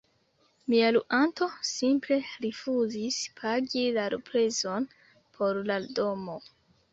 [0.73, 4.89] mia luanto simple rifuzis pagi la luprezon
[5.37, 6.41] por la domo